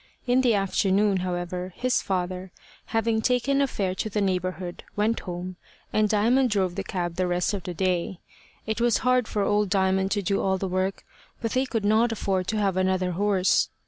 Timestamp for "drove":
6.49-6.73